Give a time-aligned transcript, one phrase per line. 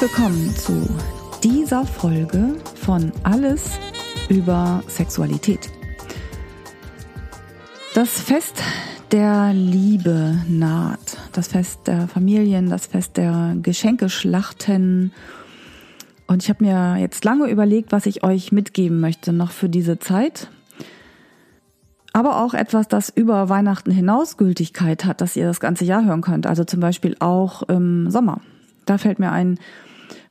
[0.00, 0.88] Willkommen zu
[1.44, 3.78] dieser Folge von Alles
[4.30, 5.70] über Sexualität.
[7.92, 8.62] Das Fest
[9.12, 15.12] der Liebe naht, das Fest der Familien, das Fest der Geschenkeschlachten.
[16.26, 19.98] Und ich habe mir jetzt lange überlegt, was ich euch mitgeben möchte noch für diese
[19.98, 20.48] Zeit.
[22.14, 26.22] Aber auch etwas, das über Weihnachten hinaus Gültigkeit hat, dass ihr das ganze Jahr hören
[26.22, 26.46] könnt.
[26.46, 28.40] Also zum Beispiel auch im Sommer.
[28.86, 29.58] Da fällt mir ein,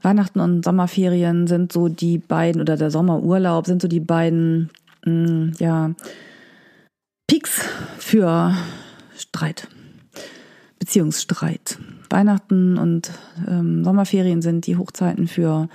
[0.01, 4.69] Weihnachten und Sommerferien sind so die beiden, oder der Sommerurlaub sind so die beiden,
[5.05, 5.91] mh, mm, ja,
[7.27, 7.61] Peaks
[7.97, 8.55] für
[9.15, 9.67] Streit,
[10.79, 11.77] Beziehungsstreit.
[12.09, 13.11] Weihnachten und
[13.47, 15.69] ähm, Sommerferien sind die Hochzeiten für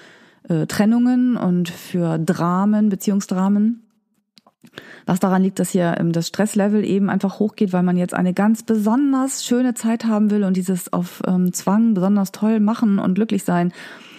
[0.48, 3.83] äh, Trennungen und für Dramen, Beziehungsdramen.
[5.06, 8.32] Was daran liegt, dass hier ähm, das Stresslevel eben einfach hochgeht, weil man jetzt eine
[8.32, 13.14] ganz besonders schöne Zeit haben will und dieses auf ähm, Zwang besonders toll machen und
[13.14, 13.72] glücklich sein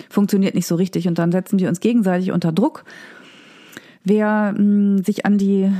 [0.10, 2.84] funktioniert nicht so richtig und dann setzen wir uns gegenseitig unter Druck.
[4.04, 5.72] Wer mh, hm, sich an die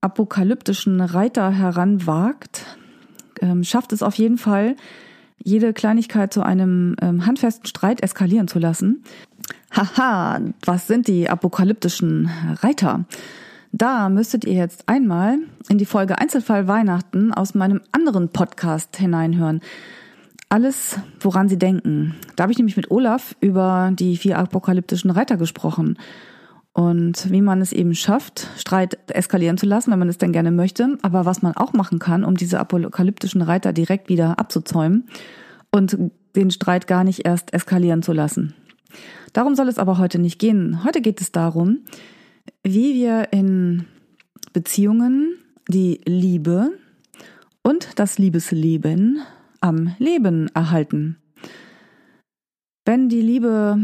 [0.00, 2.64] apokalyptischen Reiter heranwagt,
[3.40, 4.76] ähm, schafft es auf jeden Fall,
[5.42, 9.02] jede Kleinigkeit zu einem ähm, handfesten Streit eskalieren zu lassen.
[9.70, 12.30] Haha, was sind die apokalyptischen
[12.62, 13.04] Reiter?
[13.72, 15.38] Da müsstet ihr jetzt einmal
[15.68, 19.60] in die Folge Einzelfall Weihnachten aus meinem anderen Podcast hineinhören.
[20.48, 22.14] Alles, woran Sie denken.
[22.34, 25.98] Da habe ich nämlich mit Olaf über die vier apokalyptischen Reiter gesprochen.
[26.72, 30.50] Und wie man es eben schafft, Streit eskalieren zu lassen, wenn man es denn gerne
[30.50, 30.96] möchte.
[31.02, 35.08] Aber was man auch machen kann, um diese apokalyptischen Reiter direkt wieder abzuzäumen
[35.70, 35.98] und
[36.34, 38.54] den Streit gar nicht erst eskalieren zu lassen.
[39.34, 40.82] Darum soll es aber heute nicht gehen.
[40.84, 41.80] Heute geht es darum,
[42.62, 43.86] wie wir in
[44.52, 46.72] Beziehungen die Liebe
[47.62, 49.20] und das Liebesleben
[49.60, 51.18] am Leben erhalten.
[52.84, 53.78] Wenn die Liebe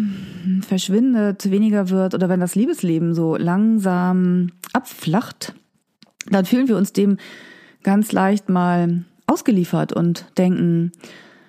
[0.62, 5.54] verschwindet, weniger wird oder wenn das Liebesleben so langsam abflacht,
[6.30, 7.18] dann fühlen wir uns dem
[7.82, 10.92] ganz leicht mal ausgeliefert und denken,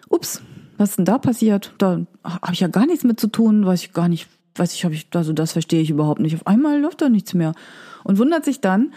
[0.09, 0.42] ups,
[0.78, 1.74] was ist denn da passiert?
[1.78, 4.86] Da habe ich ja gar nichts mit zu tun, weiß ich gar nicht, weiß ich,
[4.86, 6.36] habe ich, also das verstehe ich überhaupt nicht.
[6.36, 7.54] Auf einmal läuft da nichts mehr
[8.04, 8.94] und wundert sich dann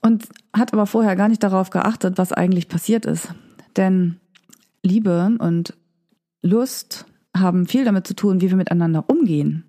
[0.00, 3.28] und hat aber vorher gar nicht darauf geachtet, was eigentlich passiert ist.
[3.76, 4.16] Denn
[4.82, 5.74] Liebe und
[6.42, 9.64] Lust haben viel damit zu tun, wie wir miteinander umgehen.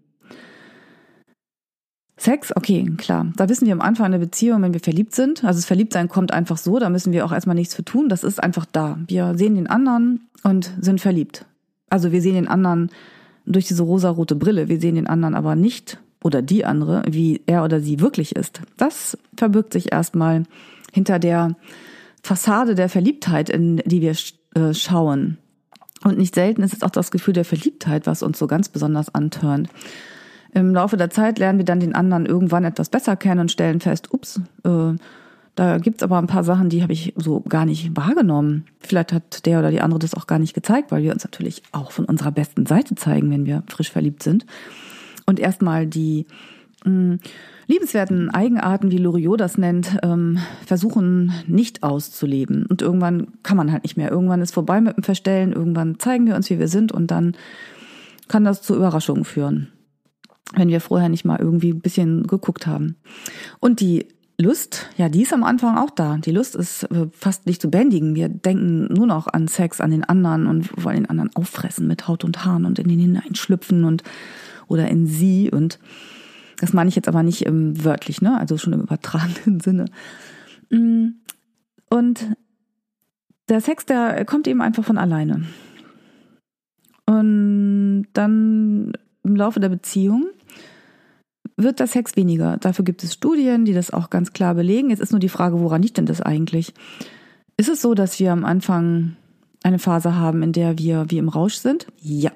[2.17, 3.31] Sex, okay, klar.
[3.35, 5.43] Da wissen wir am Anfang einer Beziehung, wenn wir verliebt sind.
[5.43, 8.07] Also das Verliebtsein kommt einfach so, da müssen wir auch erstmal nichts für tun.
[8.07, 8.97] Das ist einfach da.
[9.07, 11.45] Wir sehen den anderen und sind verliebt.
[11.89, 12.89] Also wir sehen den anderen
[13.45, 14.69] durch diese rosarote Brille.
[14.69, 18.61] Wir sehen den anderen aber nicht oder die andere, wie er oder sie wirklich ist.
[18.77, 20.43] Das verbirgt sich erstmal
[20.91, 21.55] hinter der
[22.23, 24.15] Fassade der Verliebtheit, in die wir
[24.55, 25.37] äh, schauen.
[26.03, 29.13] Und nicht selten ist es auch das Gefühl der Verliebtheit, was uns so ganz besonders
[29.13, 29.69] antörnt.
[30.53, 33.81] Im Laufe der Zeit lernen wir dann den anderen irgendwann etwas besser kennen und stellen
[33.81, 34.93] fest, ups, äh,
[35.55, 38.65] da gibt's aber ein paar Sachen, die habe ich so gar nicht wahrgenommen.
[38.81, 41.63] Vielleicht hat der oder die andere das auch gar nicht gezeigt, weil wir uns natürlich
[41.71, 44.45] auch von unserer besten Seite zeigen, wenn wir frisch verliebt sind.
[45.25, 46.25] Und erstmal die
[46.83, 47.19] mh, hm,
[47.67, 52.65] liebenswerten Eigenarten, wie Loriot das nennt, ähm, versuchen nicht auszuleben.
[52.65, 54.11] Und irgendwann kann man halt nicht mehr.
[54.11, 57.35] Irgendwann ist vorbei mit dem Verstellen, irgendwann zeigen wir uns, wie wir sind und dann
[58.27, 59.69] kann das zu Überraschungen führen
[60.53, 62.97] wenn wir vorher nicht mal irgendwie ein bisschen geguckt haben.
[63.59, 66.17] Und die Lust, ja, die ist am Anfang auch da.
[66.17, 68.15] Die Lust ist äh, fast nicht zu bändigen.
[68.15, 72.07] Wir denken nur noch an Sex, an den anderen und wollen den anderen auffressen mit
[72.07, 74.03] Haut und Haaren und in den hineinschlüpfen und
[74.67, 75.49] oder in sie.
[75.49, 75.79] Und
[76.59, 78.37] das meine ich jetzt aber nicht im wörtlich, ne?
[78.37, 79.85] Also schon im übertragenen Sinne.
[80.69, 81.07] Mm.
[81.89, 82.35] Und
[83.47, 85.45] der Sex, der kommt eben einfach von alleine.
[87.05, 90.25] Und dann im Laufe der Beziehung
[91.57, 92.57] wird der Sex weniger.
[92.57, 94.89] Dafür gibt es Studien, die das auch ganz klar belegen.
[94.89, 96.73] Jetzt ist nur die Frage, woran liegt denn das eigentlich?
[97.57, 99.15] Ist es so, dass wir am Anfang
[99.63, 101.87] eine Phase haben, in der wir wie im Rausch sind?
[102.01, 102.31] Ja.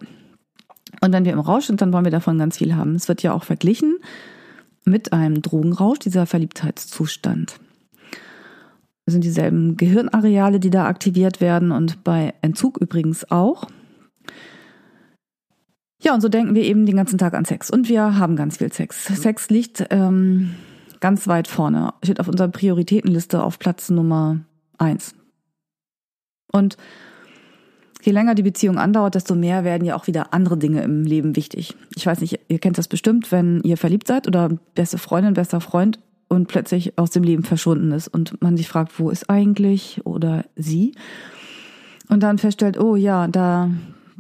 [1.01, 2.95] Und wenn wir im Rausch sind, dann wollen wir davon ganz viel haben.
[2.95, 3.97] Es wird ja auch verglichen
[4.85, 7.59] mit einem Drogenrausch, dieser Verliebtheitszustand.
[9.05, 13.67] Das sind dieselben Gehirnareale, die da aktiviert werden und bei Entzug übrigens auch.
[16.01, 17.69] Ja, und so denken wir eben den ganzen Tag an Sex.
[17.69, 19.05] Und wir haben ganz viel Sex.
[19.05, 20.55] Sex liegt ähm,
[21.01, 24.39] ganz weit vorne, steht auf unserer Prioritätenliste auf Platz Nummer
[24.77, 25.13] eins.
[26.51, 26.77] Und
[28.01, 31.35] je länger die Beziehung andauert, desto mehr werden ja auch wieder andere Dinge im Leben
[31.35, 31.75] wichtig.
[31.95, 35.59] Ich weiß nicht, ihr kennt das bestimmt, wenn ihr verliebt seid oder beste Freundin, bester
[35.59, 35.99] Freund
[36.29, 40.45] und plötzlich aus dem Leben verschwunden ist und man sich fragt, wo ist eigentlich oder
[40.55, 40.93] sie?
[42.07, 43.69] Und dann feststellt, oh ja, da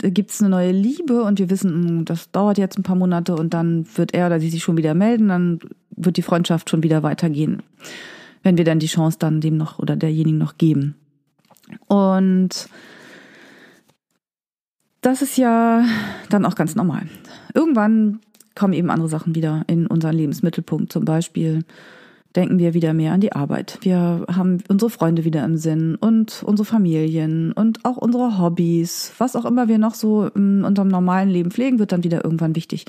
[0.01, 3.35] gibt es eine neue Liebe und wir wissen, hm, das dauert jetzt ein paar Monate
[3.35, 5.59] und dann wird er oder sie sich schon wieder melden, dann
[5.91, 7.61] wird die Freundschaft schon wieder weitergehen,
[8.43, 10.95] wenn wir dann die Chance dann dem noch oder derjenigen noch geben.
[11.87, 12.69] Und
[15.01, 15.85] das ist ja
[16.29, 17.07] dann auch ganz normal.
[17.53, 18.19] Irgendwann
[18.55, 20.91] kommen eben andere Sachen wieder in unseren Lebensmittelpunkt.
[20.91, 21.63] Zum Beispiel
[22.35, 23.79] denken wir wieder mehr an die Arbeit.
[23.81, 29.13] Wir haben unsere Freunde wieder im Sinn und unsere Familien und auch unsere Hobbys.
[29.17, 32.55] Was auch immer wir noch so in unserem normalen Leben pflegen, wird dann wieder irgendwann
[32.55, 32.85] wichtig.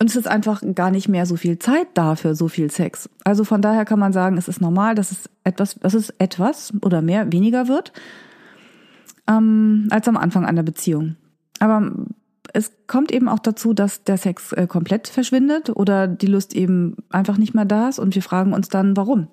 [0.00, 3.08] Und es ist einfach gar nicht mehr so viel Zeit da für so viel Sex.
[3.22, 6.72] Also von daher kann man sagen, es ist normal, dass es etwas, dass es etwas
[6.82, 7.92] oder mehr weniger wird
[9.28, 11.16] ähm, als am Anfang einer Beziehung.
[11.60, 11.92] Aber
[12.54, 16.96] es kommt eben auch dazu, dass der Sex äh, komplett verschwindet oder die Lust eben
[17.10, 19.26] einfach nicht mehr da ist und wir fragen uns dann, warum.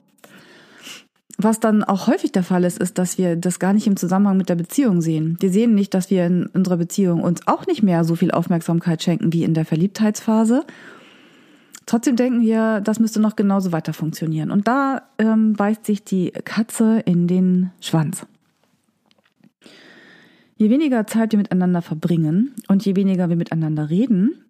[1.37, 4.37] Was dann auch häufig der Fall ist, ist, dass wir das gar nicht im Zusammenhang
[4.37, 5.37] mit der Beziehung sehen.
[5.39, 9.01] Wir sehen nicht, dass wir in unserer Beziehung uns auch nicht mehr so viel Aufmerksamkeit
[9.01, 10.65] schenken wie in der Verliebtheitsphase.
[11.85, 14.51] Trotzdem denken wir, das müsste noch genauso weiter funktionieren.
[14.51, 18.25] Und da ähm, beißt sich die Katze in den Schwanz.
[20.61, 24.45] Je weniger Zeit wir miteinander verbringen und je weniger wir miteinander reden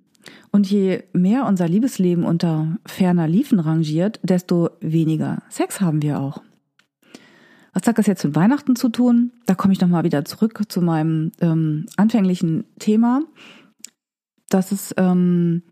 [0.52, 6.44] und je mehr unser Liebesleben unter ferner Liefen rangiert, desto weniger Sex haben wir auch.
[7.72, 9.32] Was hat das jetzt mit Weihnachten zu tun?
[9.46, 13.22] Da komme ich nochmal wieder zurück zu meinem ähm, anfänglichen Thema.
[14.50, 15.64] Das ist ähm,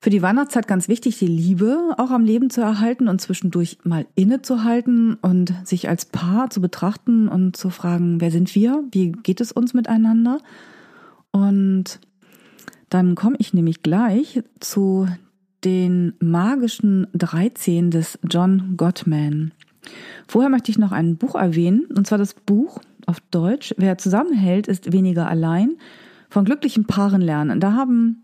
[0.00, 4.06] für die Weihnachtszeit ganz wichtig, die Liebe auch am Leben zu erhalten und zwischendurch mal
[4.14, 8.82] innezuhalten und sich als Paar zu betrachten und zu fragen, wer sind wir?
[8.92, 10.38] Wie geht es uns miteinander?
[11.32, 12.00] Und
[12.88, 15.06] dann komme ich nämlich gleich zu
[15.64, 19.52] den magischen 13 des John Gottman.
[20.26, 24.66] Vorher möchte ich noch ein Buch erwähnen, und zwar das Buch auf Deutsch, Wer zusammenhält,
[24.66, 25.76] ist weniger allein,
[26.30, 27.60] von glücklichen Paaren lernen.
[27.60, 28.22] Da haben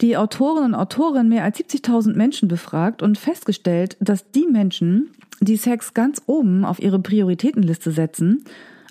[0.00, 5.10] die Autoren und Autorinnen mehr als 70.000 Menschen befragt und festgestellt, dass die Menschen,
[5.40, 8.44] die Sex ganz oben auf ihre Prioritätenliste setzen,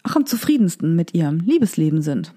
[0.03, 2.33] auch am zufriedensten mit ihrem Liebesleben sind.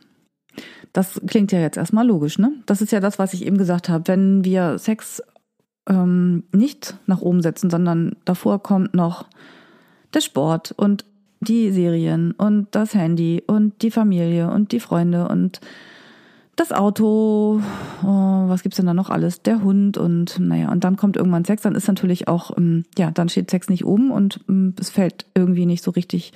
[0.92, 2.52] Das klingt ja jetzt erstmal logisch, ne?
[2.66, 4.08] Das ist ja das, was ich eben gesagt habe.
[4.08, 5.22] Wenn wir Sex
[5.88, 9.26] ähm, nicht nach oben setzen, sondern davor kommt noch
[10.14, 11.04] der Sport und
[11.40, 15.60] die Serien und das Handy und die Familie und die Freunde und
[16.56, 17.60] das Auto,
[18.02, 19.42] oh, was gibt's denn da noch alles?
[19.42, 23.10] Der Hund und naja, und dann kommt irgendwann Sex, dann ist natürlich auch, ähm, ja,
[23.10, 26.32] dann steht Sex nicht oben und ähm, es fällt irgendwie nicht so richtig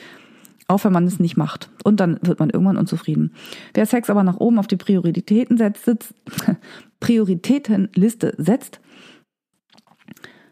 [0.68, 1.70] auf, wenn man es nicht macht.
[1.84, 3.32] Und dann wird man irgendwann unzufrieden.
[3.72, 6.14] Wer Sex aber nach oben auf die Prioritäten setzt, sitzt,
[7.00, 8.80] Prioritätenliste setzt,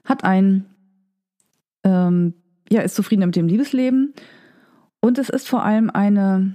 [0.05, 0.65] hat ein,
[1.85, 2.33] ähm,
[2.71, 4.15] ja, ist zufrieden mit dem Liebesleben
[5.01, 6.55] und es ist vor allem eine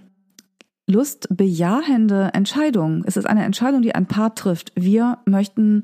[0.87, 3.03] lustbejahende Entscheidung.
[3.05, 4.71] Es ist eine Entscheidung, die ein Paar trifft.
[4.75, 5.83] Wir möchten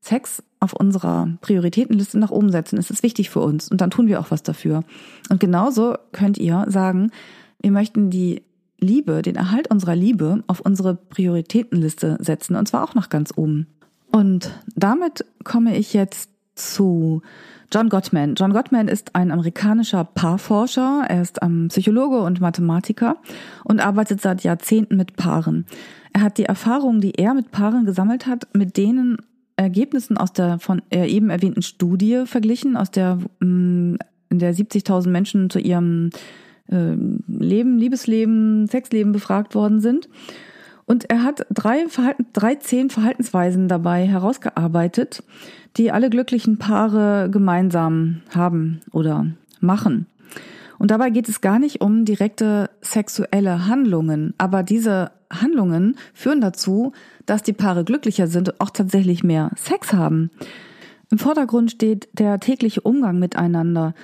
[0.00, 2.78] Sex auf unserer Prioritätenliste nach oben setzen.
[2.78, 4.82] Es ist wichtig für uns und dann tun wir auch was dafür.
[5.28, 7.10] Und genauso könnt ihr sagen,
[7.60, 8.42] wir möchten die
[8.78, 13.66] Liebe, den Erhalt unserer Liebe auf unsere Prioritätenliste setzen und zwar auch nach ganz oben.
[14.10, 17.22] Und damit komme ich jetzt zu
[17.72, 18.34] John Gottman.
[18.34, 21.04] John Gottman ist ein amerikanischer Paarforscher.
[21.08, 23.16] Er ist ein Psychologe und Mathematiker
[23.64, 25.66] und arbeitet seit Jahrzehnten mit Paaren.
[26.12, 29.18] Er hat die Erfahrungen, die er mit Paaren gesammelt hat, mit denen
[29.56, 33.96] Ergebnissen aus der von er eben erwähnten Studie verglichen, aus der mm,
[34.30, 36.10] in der 70.000 Menschen zu ihrem
[36.68, 36.94] äh,
[37.28, 40.08] Leben, Liebesleben, Sexleben befragt worden sind.
[40.90, 45.22] Und er hat drei, Verhalten, drei zehn Verhaltensweisen dabei herausgearbeitet,
[45.76, 49.28] die alle glücklichen Paare gemeinsam haben oder
[49.60, 50.06] machen.
[50.80, 56.90] Und dabei geht es gar nicht um direkte sexuelle Handlungen, aber diese Handlungen führen dazu,
[57.24, 60.32] dass die Paare glücklicher sind und auch tatsächlich mehr Sex haben.
[61.08, 63.94] Im Vordergrund steht der tägliche Umgang miteinander.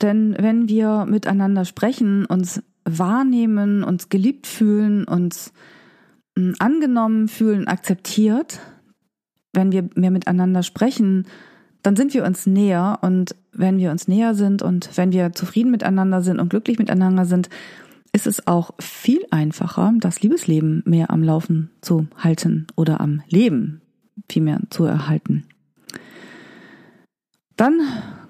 [0.00, 5.52] Denn wenn wir miteinander sprechen, uns wahrnehmen, uns geliebt fühlen, uns
[6.58, 8.60] angenommen fühlen, akzeptiert,
[9.52, 11.26] wenn wir mehr miteinander sprechen,
[11.82, 15.70] dann sind wir uns näher und wenn wir uns näher sind und wenn wir zufrieden
[15.70, 17.50] miteinander sind und glücklich miteinander sind,
[18.12, 23.80] ist es auch viel einfacher, das Liebesleben mehr am Laufen zu halten oder am Leben
[24.30, 25.44] vielmehr zu erhalten.
[27.56, 27.80] Dann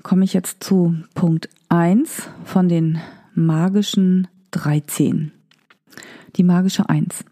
[0.03, 2.99] komme ich jetzt zu Punkt 1 von den
[3.35, 5.33] magischen 13.
[6.37, 7.25] Die magische 1.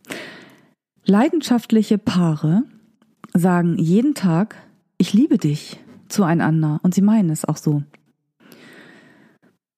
[1.04, 2.62] Leidenschaftliche Paare
[3.35, 4.56] sagen jeden Tag,
[4.99, 7.82] ich liebe dich zueinander und sie meinen es auch so.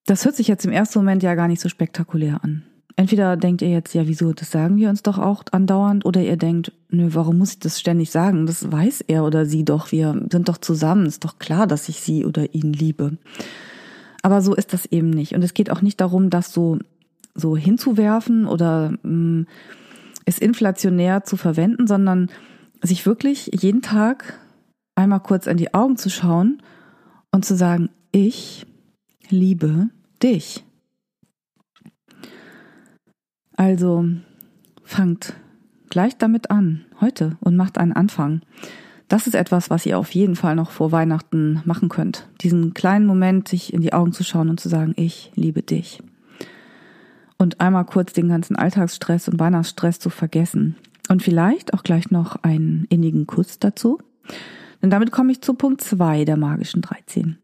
[0.05, 2.63] Das hört sich jetzt im ersten Moment ja gar nicht so spektakulär an.
[2.95, 6.37] entweder denkt ihr jetzt, ja, wieso, das sagen wir uns doch auch andauernd, oder ihr
[6.37, 8.45] denkt, nö, warum muss ich das ständig sagen?
[8.45, 12.01] Das weiß er oder sie doch, wir sind doch zusammen, ist doch klar, dass ich
[12.01, 13.17] sie oder ihn liebe.
[14.21, 15.33] Aber so ist das eben nicht.
[15.35, 16.79] Und es geht auch nicht darum, das so,
[17.33, 19.45] so hinzuwerfen oder mh,
[20.25, 22.29] es inflationär zu verwenden, sondern
[22.81, 24.39] sich wirklich jeden Tag
[24.95, 26.61] einmal kurz in die Augen zu schauen
[27.31, 28.65] und zu sagen, ich
[29.29, 29.89] liebe
[30.21, 30.63] dich.
[33.55, 34.05] Also
[34.83, 35.33] fangt
[35.89, 38.41] gleich damit an, heute, und macht einen Anfang.
[39.07, 42.27] Das ist etwas, was ihr auf jeden Fall noch vor Weihnachten machen könnt.
[42.41, 46.01] Diesen kleinen Moment, sich in die Augen zu schauen und zu sagen, ich liebe dich.
[47.37, 50.75] Und einmal kurz den ganzen Alltagsstress und Weihnachtsstress zu vergessen.
[51.09, 53.99] Und vielleicht auch gleich noch einen innigen Kuss dazu.
[54.81, 57.37] Denn damit komme ich zu Punkt 2 der magischen 13.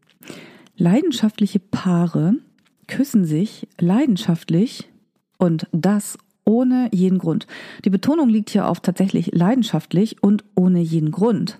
[0.76, 2.34] Leidenschaftliche Paare
[2.88, 4.88] küssen sich leidenschaftlich
[5.38, 7.46] und das ohne jeden Grund.
[7.84, 11.58] Die Betonung liegt hier auf tatsächlich leidenschaftlich und ohne jeden Grund.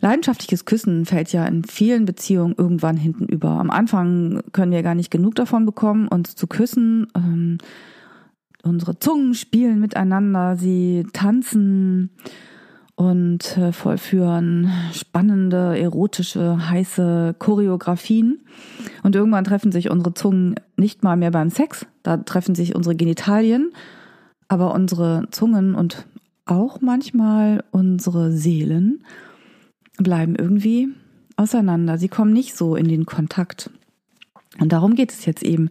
[0.00, 3.50] Leidenschaftliches Küssen fällt ja in vielen Beziehungen irgendwann hinten über.
[3.50, 7.06] Am Anfang können wir gar nicht genug davon bekommen, uns zu küssen.
[7.16, 7.58] Ähm,
[8.62, 12.10] unsere Zungen spielen miteinander, sie tanzen
[12.96, 18.40] und äh, vollführen spannende, erotische, heiße Choreografien.
[19.02, 22.94] Und irgendwann treffen sich unsere Zungen nicht mal mehr beim Sex, da treffen sich unsere
[22.94, 23.72] Genitalien,
[24.48, 26.06] aber unsere Zungen und
[26.46, 29.02] auch manchmal unsere Seelen
[29.98, 30.88] bleiben irgendwie
[31.36, 31.98] auseinander.
[31.98, 33.70] Sie kommen nicht so in den Kontakt.
[34.58, 35.70] Und darum geht es jetzt eben.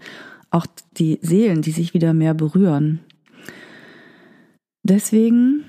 [0.52, 3.00] Auch die Seelen, die sich wieder mehr berühren.
[4.84, 5.64] Deswegen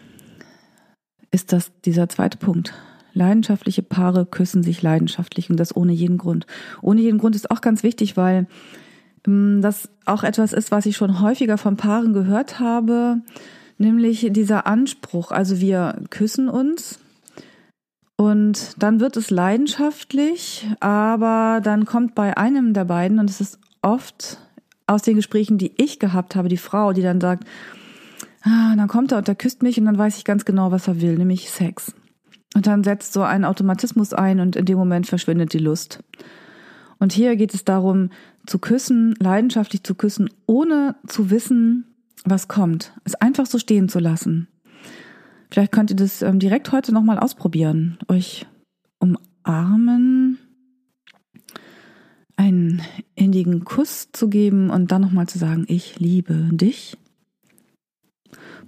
[1.30, 2.74] ist das dieser zweite Punkt.
[3.14, 6.46] Leidenschaftliche Paare küssen sich leidenschaftlich und das ohne jeden Grund.
[6.82, 8.46] Ohne jeden Grund ist auch ganz wichtig, weil
[9.26, 13.22] ähm, das auch etwas ist, was ich schon häufiger von Paaren gehört habe,
[13.78, 15.30] nämlich dieser Anspruch.
[15.30, 16.98] Also wir küssen uns
[18.16, 23.58] und dann wird es leidenschaftlich, aber dann kommt bei einem der beiden, und es ist
[23.82, 24.38] oft
[24.86, 27.44] aus den Gesprächen, die ich gehabt habe, die Frau, die dann sagt,
[28.44, 30.86] Ah, dann kommt er und er küsst mich und dann weiß ich ganz genau, was
[30.86, 31.94] er will, nämlich Sex.
[32.54, 36.04] Und dann setzt so ein Automatismus ein und in dem Moment verschwindet die Lust.
[36.98, 38.10] Und hier geht es darum,
[38.46, 41.86] zu küssen, leidenschaftlich zu küssen, ohne zu wissen,
[42.24, 42.92] was kommt.
[43.04, 44.48] Es einfach so stehen zu lassen.
[45.54, 47.96] Vielleicht könnt ihr das ähm, direkt heute nochmal ausprobieren.
[48.08, 48.44] Euch
[48.98, 50.40] umarmen,
[52.34, 52.82] einen
[53.14, 56.96] innigen Kuss zu geben und dann nochmal zu sagen, ich liebe dich.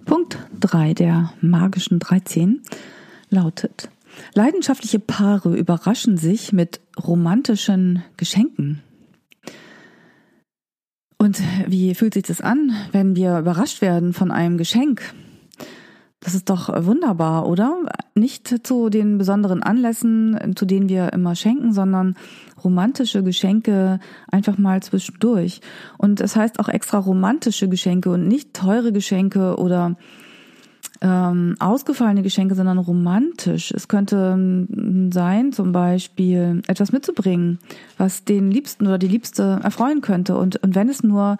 [0.04, 2.62] Punkt 3 der magischen 13
[3.30, 3.90] lautet,
[4.34, 8.80] leidenschaftliche Paare überraschen sich mit romantischen Geschenken.
[11.18, 15.02] Und wie fühlt sich das an, wenn wir überrascht werden von einem Geschenk?
[16.26, 17.84] Das ist doch wunderbar, oder?
[18.16, 22.16] Nicht zu den besonderen Anlässen, zu denen wir immer schenken, sondern
[22.64, 25.60] romantische Geschenke einfach mal zwischendurch.
[25.98, 29.94] Und es heißt auch extra romantische Geschenke und nicht teure Geschenke oder
[31.00, 33.70] ähm, ausgefallene Geschenke, sondern romantisch.
[33.70, 37.60] Es könnte ähm, sein, zum Beispiel etwas mitzubringen,
[37.98, 40.36] was den Liebsten oder die Liebste erfreuen könnte.
[40.36, 41.38] Und, und wenn es nur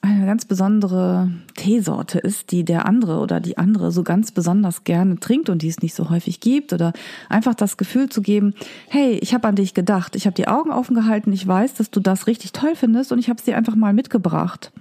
[0.00, 5.18] eine ganz besondere Teesorte ist, die der andere oder die andere so ganz besonders gerne
[5.18, 6.72] trinkt und die es nicht so häufig gibt.
[6.72, 6.92] Oder
[7.28, 8.54] einfach das Gefühl zu geben,
[8.88, 11.90] hey, ich habe an dich gedacht, ich habe die Augen offen gehalten, ich weiß, dass
[11.90, 14.72] du das richtig toll findest und ich habe es dir einfach mal mitgebracht.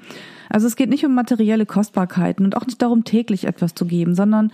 [0.49, 4.15] Also es geht nicht um materielle Kostbarkeiten und auch nicht darum, täglich etwas zu geben,
[4.15, 4.51] sondern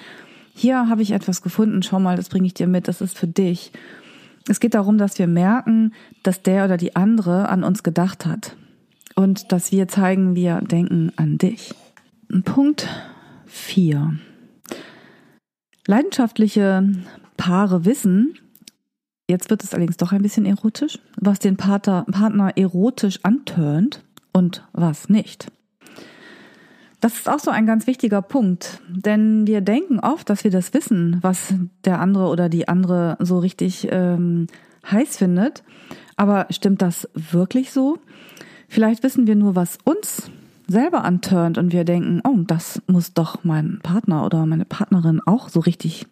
[0.55, 3.27] hier habe ich etwas gefunden, schau mal, das bringe ich dir mit, das ist für
[3.27, 3.71] dich.
[4.47, 8.55] Es geht darum, dass wir merken, dass der oder die andere an uns gedacht hat
[9.15, 11.73] und dass wir zeigen, wir denken an dich.
[12.45, 12.87] Punkt
[13.45, 14.17] 4.
[15.85, 16.89] Leidenschaftliche
[17.37, 18.39] Paare wissen,
[19.29, 24.65] jetzt wird es allerdings doch ein bisschen erotisch, was den Partner, Partner erotisch antörnt und
[24.73, 25.51] was nicht.
[27.01, 30.73] Das ist auch so ein ganz wichtiger Punkt, denn wir denken oft, dass wir das
[30.73, 31.53] wissen, was
[31.83, 34.47] der andere oder die andere so richtig ähm,
[34.89, 35.63] heiß findet.
[36.15, 37.99] Aber stimmt das wirklich so?
[38.67, 40.31] Vielleicht wissen wir nur, was uns
[40.67, 45.49] selber antörnt und wir denken, oh, das muss doch mein Partner oder meine Partnerin auch
[45.49, 46.07] so richtig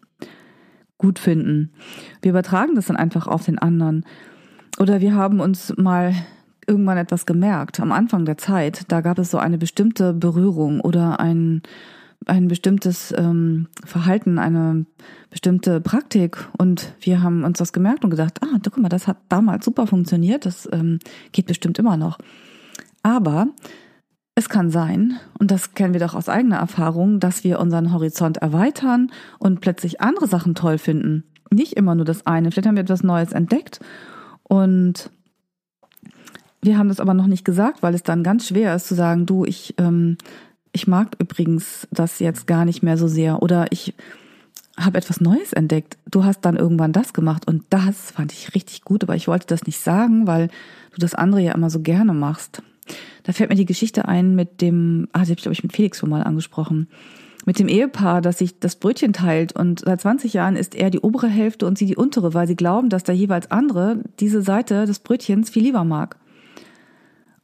[0.97, 1.71] gut finden.
[2.21, 4.05] Wir übertragen das dann einfach auf den anderen.
[4.79, 6.13] Oder wir haben uns mal
[6.67, 7.79] irgendwann etwas gemerkt.
[7.79, 11.63] Am Anfang der Zeit, da gab es so eine bestimmte Berührung oder ein,
[12.25, 14.85] ein bestimmtes ähm, Verhalten, eine
[15.29, 16.47] bestimmte Praktik.
[16.57, 19.87] Und wir haben uns das gemerkt und gedacht, ah, guck mal, das hat damals super
[19.87, 20.99] funktioniert, das ähm,
[21.31, 22.17] geht bestimmt immer noch.
[23.03, 23.47] Aber
[24.35, 28.37] Es kann sein, und das kennen wir doch aus eigener Erfahrung, dass wir unseren Horizont
[28.37, 31.25] erweitern und plötzlich andere Sachen toll finden.
[31.51, 32.49] Nicht immer nur das eine.
[32.49, 33.81] Vielleicht haben wir etwas Neues entdeckt
[34.43, 35.11] und
[36.61, 39.25] wir haben das aber noch nicht gesagt, weil es dann ganz schwer ist zu sagen,
[39.25, 40.17] du, ich, ähm,
[40.73, 43.93] ich mag übrigens das jetzt gar nicht mehr so sehr oder ich
[44.77, 45.97] habe etwas Neues entdeckt.
[46.09, 49.47] Du hast dann irgendwann das gemacht und das fand ich richtig gut, aber ich wollte
[49.47, 50.47] das nicht sagen, weil
[50.93, 52.63] du das andere ja immer so gerne machst.
[53.23, 55.73] Da fällt mir die Geschichte ein mit dem, ah, die habe ich glaube ich mit
[55.73, 56.87] Felix schon mal angesprochen,
[57.45, 60.99] mit dem Ehepaar, das sich das Brötchen teilt und seit 20 Jahren ist er die
[60.99, 64.85] obere Hälfte und sie die untere, weil sie glauben, dass der jeweils andere diese Seite
[64.85, 66.17] des Brötchens viel lieber mag.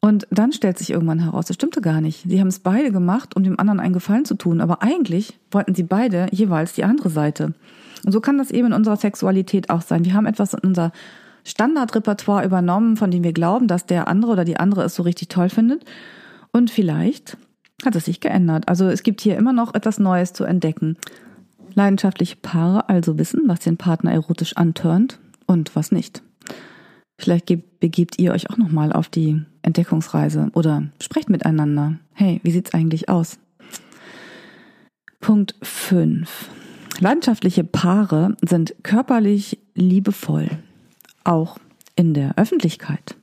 [0.07, 2.23] Und dann stellt sich irgendwann heraus, das stimmte gar nicht.
[2.29, 5.75] Sie haben es beide gemacht, um dem anderen einen Gefallen zu tun, aber eigentlich wollten
[5.75, 7.53] sie beide jeweils die andere Seite.
[8.05, 10.05] Und so kann das eben in unserer Sexualität auch sein.
[10.05, 10.93] Wir haben etwas in unser
[11.43, 15.27] Standardrepertoire übernommen, von dem wir glauben, dass der andere oder die andere es so richtig
[15.27, 15.83] toll findet.
[16.53, 17.35] Und vielleicht
[17.83, 18.69] hat es sich geändert.
[18.69, 20.95] Also es gibt hier immer noch etwas Neues zu entdecken.
[21.73, 26.23] Leidenschaftliche Paare also wissen, was den Partner erotisch antörnt und was nicht.
[27.19, 27.47] Vielleicht
[27.81, 31.99] begebt ihr euch auch nochmal auf die Entdeckungsreise oder sprecht miteinander.
[32.13, 33.37] Hey, wie sieht's eigentlich aus?
[35.19, 36.49] Punkt 5.
[36.99, 40.49] Leidenschaftliche Paare sind körperlich liebevoll,
[41.23, 41.57] auch
[41.95, 43.15] in der Öffentlichkeit.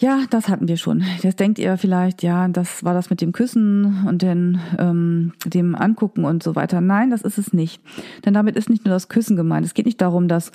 [0.00, 1.04] Ja, das hatten wir schon.
[1.22, 5.76] Jetzt denkt ihr vielleicht, ja, das war das mit dem Küssen und den, ähm, dem
[5.76, 6.80] Angucken und so weiter.
[6.80, 7.80] Nein, das ist es nicht.
[8.24, 9.64] Denn damit ist nicht nur das Küssen gemeint.
[9.64, 10.50] Es geht nicht darum, dass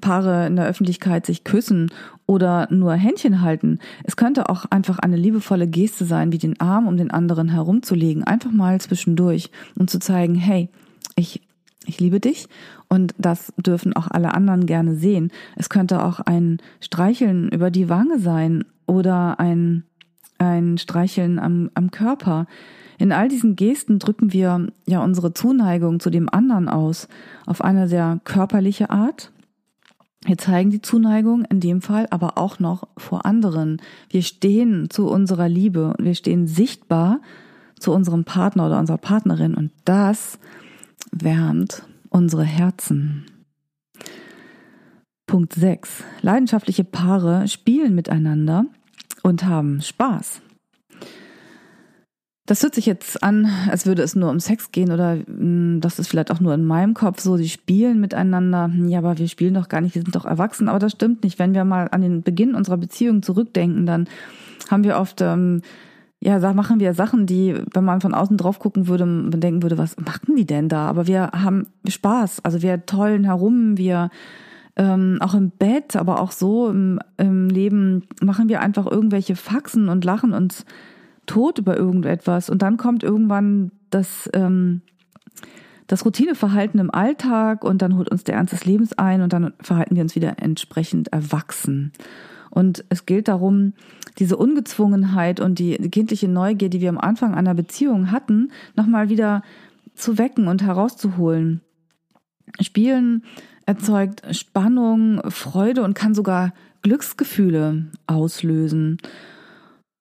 [0.00, 1.90] Paare in der Öffentlichkeit sich küssen
[2.26, 3.78] oder nur Händchen halten.
[4.04, 8.24] Es könnte auch einfach eine liebevolle Geste sein, wie den Arm um den anderen herumzulegen,
[8.24, 10.68] einfach mal zwischendurch und zu zeigen, hey,
[11.16, 11.42] ich
[11.86, 12.46] ich liebe dich
[12.88, 15.30] und das dürfen auch alle anderen gerne sehen.
[15.56, 19.84] Es könnte auch ein Streicheln über die Wange sein oder ein,
[20.38, 22.46] ein Streicheln am, am Körper.
[22.98, 27.08] In all diesen Gesten drücken wir ja unsere Zuneigung zu dem anderen aus,
[27.46, 29.32] auf eine sehr körperliche Art.
[30.24, 33.80] Wir zeigen die Zuneigung in dem Fall aber auch noch vor anderen.
[34.10, 37.20] Wir stehen zu unserer Liebe und wir stehen sichtbar
[37.78, 40.38] zu unserem Partner oder unserer Partnerin und das
[41.10, 43.24] wärmt unsere Herzen.
[45.26, 46.04] Punkt 6.
[46.20, 48.66] Leidenschaftliche Paare spielen miteinander
[49.22, 50.42] und haben Spaß.
[52.50, 56.00] Das hört sich jetzt an, als würde es nur um Sex gehen oder hm, das
[56.00, 58.68] ist vielleicht auch nur in meinem Kopf so, sie spielen miteinander.
[58.88, 60.68] Ja, aber wir spielen doch gar nicht, wir sind doch erwachsen.
[60.68, 61.38] Aber das stimmt nicht.
[61.38, 64.08] Wenn wir mal an den Beginn unserer Beziehung zurückdenken, dann
[64.68, 65.62] haben wir oft ähm,
[66.18, 69.62] ja, da machen wir Sachen, die, wenn man von außen drauf gucken würde, man denken
[69.62, 70.88] würde, was machen die denn da?
[70.88, 74.10] Aber wir haben Spaß, also wir tollen herum, wir
[74.74, 79.88] ähm, auch im Bett, aber auch so im, im Leben machen wir einfach irgendwelche Faxen
[79.88, 80.66] und lachen uns
[81.30, 82.50] tot über irgendetwas.
[82.50, 84.82] Und dann kommt irgendwann das, ähm,
[85.86, 89.52] das Routineverhalten im Alltag und dann holt uns der Ernst des Lebens ein und dann
[89.60, 91.92] verhalten wir uns wieder entsprechend erwachsen.
[92.50, 93.74] Und es gilt darum,
[94.18, 99.42] diese Ungezwungenheit und die kindliche Neugier, die wir am Anfang einer Beziehung hatten, nochmal wieder
[99.94, 101.60] zu wecken und herauszuholen.
[102.60, 103.22] Spielen
[103.66, 108.98] erzeugt Spannung, Freude und kann sogar Glücksgefühle auslösen.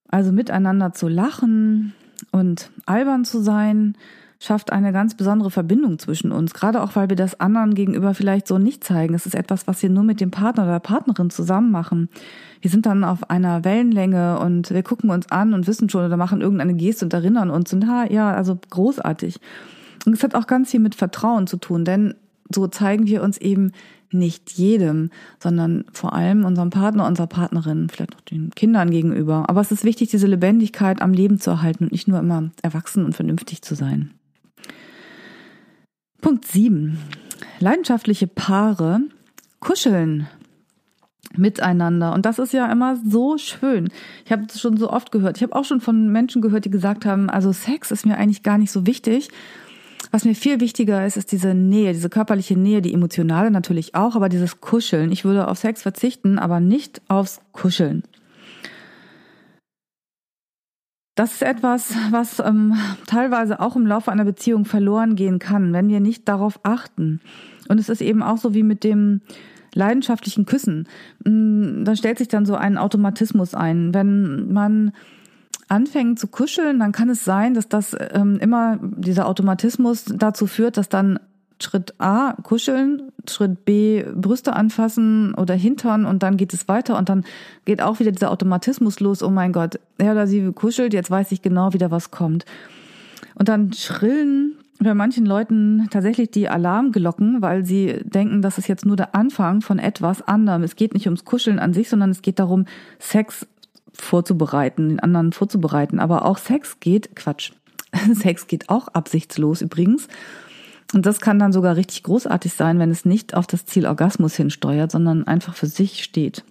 [0.10, 1.94] Also miteinander zu lachen
[2.32, 3.96] und albern zu sein,
[4.42, 6.54] schafft eine ganz besondere Verbindung zwischen uns.
[6.54, 9.14] Gerade auch, weil wir das anderen gegenüber vielleicht so nicht zeigen.
[9.14, 12.10] Es ist etwas, was wir nur mit dem Partner oder der Partnerin zusammen machen.
[12.62, 16.18] Wir sind dann auf einer Wellenlänge und wir gucken uns an und wissen schon oder
[16.18, 19.40] machen irgendeine Geste und erinnern uns und ja, also großartig.
[20.06, 22.16] Und es hat auch ganz viel mit Vertrauen zu tun, denn
[22.54, 23.74] so zeigen wir uns eben
[24.12, 29.50] nicht jedem, sondern vor allem unserem Partner, unserer Partnerin, vielleicht auch den Kindern gegenüber.
[29.50, 33.06] Aber es ist wichtig, diese Lebendigkeit am Leben zu erhalten und nicht nur immer erwachsen
[33.06, 34.12] und vernünftig zu sein.
[36.22, 36.98] Punkt 7.
[37.60, 39.02] Leidenschaftliche Paare
[39.60, 40.28] kuscheln
[41.38, 42.14] miteinander.
[42.14, 43.90] Und das ist ja immer so schön.
[44.26, 45.38] Ich habe es schon so oft gehört.
[45.38, 48.44] Ich habe auch schon von Menschen gehört, die gesagt haben, also Sex ist mir eigentlich
[48.44, 49.30] gar nicht so wichtig.
[50.12, 54.16] Was mir viel wichtiger ist, ist diese Nähe, diese körperliche Nähe, die emotionale natürlich auch,
[54.16, 55.12] aber dieses Kuscheln.
[55.12, 58.04] Ich würde auf Sex verzichten, aber nicht aufs Kuscheln.
[61.14, 65.90] Das ist etwas, was ähm, teilweise auch im Laufe einer Beziehung verloren gehen kann, wenn
[65.90, 67.20] wir nicht darauf achten.
[67.68, 69.22] Und es ist eben auch so wie mit dem
[69.76, 70.88] leidenschaftlichen Küssen.
[71.26, 73.94] Mm, da stellt sich dann so ein Automatismus ein.
[73.94, 74.94] Wenn man
[75.70, 80.78] anfängt zu kuscheln, dann kann es sein, dass das ähm, immer dieser Automatismus dazu führt,
[80.78, 81.20] dass dann
[81.62, 87.10] Schritt A, kuscheln, Schritt B, Brüste anfassen oder Hintern und dann geht es weiter und
[87.10, 87.26] dann
[87.66, 91.32] geht auch wieder dieser Automatismus los, oh mein Gott, er oder sie kuschelt, jetzt weiß
[91.32, 92.46] ich genau wieder, was kommt.
[93.36, 98.86] Und dann schrillen bei manchen Leuten tatsächlich die Alarmglocken, weil sie denken, das ist jetzt
[98.86, 100.64] nur der Anfang von etwas anderem.
[100.64, 102.66] Es geht nicht ums Kuscheln an sich, sondern es geht darum,
[102.98, 103.46] Sex
[104.02, 106.00] vorzubereiten, den anderen vorzubereiten.
[106.00, 107.52] Aber auch Sex geht, Quatsch,
[108.14, 110.08] Sex geht auch absichtslos übrigens.
[110.94, 114.36] Und das kann dann sogar richtig großartig sein, wenn es nicht auf das Ziel Orgasmus
[114.36, 116.44] hinsteuert, sondern einfach für sich steht.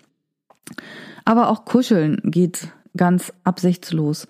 [1.25, 4.29] Aber auch Kuscheln geht ganz absichtslos.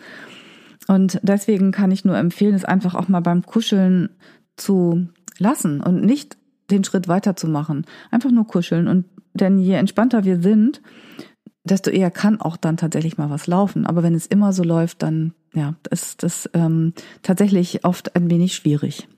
[0.86, 4.08] Und deswegen kann ich nur empfehlen, es einfach auch mal beim Kuscheln
[4.56, 6.38] zu lassen und nicht
[6.70, 7.84] den Schritt weiterzumachen.
[8.10, 8.88] Einfach nur kuscheln.
[8.88, 9.04] Und
[9.34, 10.80] denn je entspannter wir sind,
[11.70, 13.86] desto eher kann auch dann tatsächlich mal was laufen.
[13.86, 18.54] Aber wenn es immer so läuft, dann ja, ist das ähm, tatsächlich oft ein wenig
[18.54, 19.08] schwierig.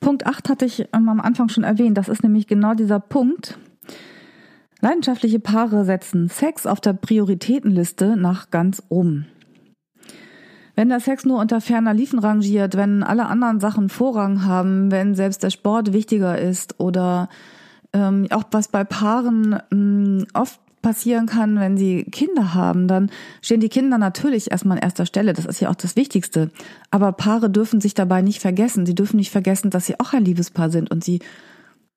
[0.00, 1.96] Punkt 8 hatte ich ähm, am Anfang schon erwähnt.
[1.96, 3.58] Das ist nämlich genau dieser Punkt.
[4.80, 9.28] Leidenschaftliche Paare setzen Sex auf der Prioritätenliste nach ganz oben.
[10.74, 15.14] Wenn der Sex nur unter ferner Liefen rangiert, wenn alle anderen Sachen Vorrang haben, wenn
[15.14, 17.28] selbst der Sport wichtiger ist oder
[17.92, 23.60] ähm, auch was bei Paaren ähm, oft passieren kann, wenn sie Kinder haben, dann stehen
[23.60, 25.32] die Kinder natürlich erstmal an erster Stelle.
[25.32, 26.50] Das ist ja auch das Wichtigste.
[26.90, 28.84] Aber Paare dürfen sich dabei nicht vergessen.
[28.84, 31.20] Sie dürfen nicht vergessen, dass sie auch ein Liebespaar sind und sie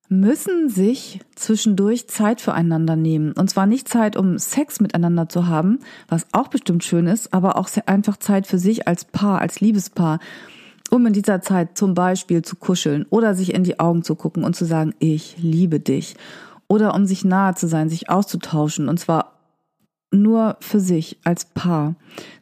[0.07, 3.31] müssen sich zwischendurch Zeit füreinander nehmen.
[3.31, 7.57] Und zwar nicht Zeit, um Sex miteinander zu haben, was auch bestimmt schön ist, aber
[7.57, 10.19] auch einfach Zeit für sich als Paar, als Liebespaar,
[10.91, 14.43] um in dieser Zeit zum Beispiel zu kuscheln oder sich in die Augen zu gucken
[14.43, 16.15] und zu sagen, ich liebe dich
[16.67, 19.33] oder um sich nahe zu sein, sich auszutauschen und zwar
[20.11, 21.95] nur für sich als Paar,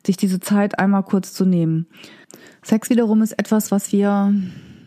[0.06, 1.88] sich diese Zeit einmal kurz zu nehmen.
[2.62, 4.34] Sex wiederum ist etwas, was wir,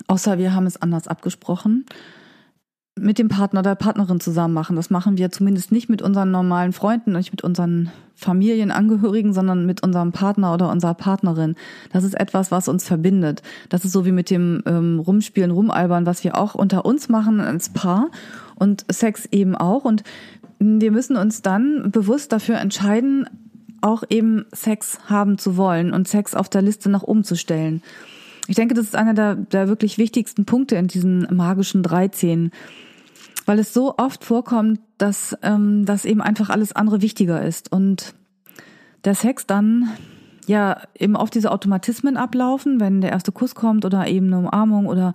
[0.06, 1.84] außer wir haben es anders abgesprochen,
[2.98, 4.74] mit dem Partner oder der Partnerin zusammen machen.
[4.74, 9.82] Das machen wir zumindest nicht mit unseren normalen Freunden, nicht mit unseren Familienangehörigen, sondern mit
[9.82, 11.56] unserem Partner oder unserer Partnerin.
[11.92, 13.42] Das ist etwas, was uns verbindet.
[13.68, 17.40] Das ist so wie mit dem ähm, Rumspielen, Rumalbern, was wir auch unter uns machen
[17.40, 18.08] als Paar
[18.56, 19.84] und Sex eben auch.
[19.84, 20.02] Und
[20.58, 23.28] wir müssen uns dann bewusst dafür entscheiden,
[23.80, 27.82] auch eben Sex haben zu wollen und Sex auf der Liste nach oben zu stellen.
[28.48, 32.50] Ich denke, das ist einer der, der wirklich wichtigsten Punkte in diesen magischen 13,
[33.44, 38.14] weil es so oft vorkommt, dass, ähm, dass eben einfach alles andere wichtiger ist und
[39.04, 39.90] der Sex dann
[40.46, 44.86] ja eben auf diese Automatismen ablaufen, wenn der erste Kuss kommt oder eben eine Umarmung
[44.86, 45.14] oder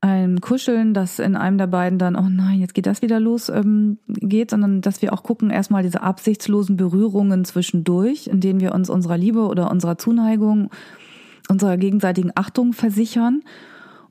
[0.00, 3.48] ein Kuscheln, das in einem der beiden dann, oh nein, jetzt geht das wieder los,
[3.48, 8.74] ähm, geht, sondern dass wir auch gucken, erstmal diese absichtslosen Berührungen zwischendurch, in denen wir
[8.74, 10.70] uns unserer Liebe oder unserer Zuneigung,
[11.48, 13.42] unserer gegenseitigen Achtung versichern